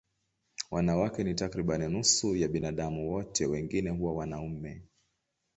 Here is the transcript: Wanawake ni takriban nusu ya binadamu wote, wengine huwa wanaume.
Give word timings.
Wanawake 0.71 1.23
ni 1.23 1.35
takriban 1.35 1.87
nusu 1.91 2.35
ya 2.35 2.47
binadamu 2.47 3.11
wote, 3.11 3.45
wengine 3.45 3.89
huwa 3.89 4.13
wanaume. 4.13 4.81